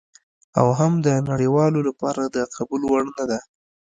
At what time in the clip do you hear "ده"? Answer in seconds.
3.29-3.39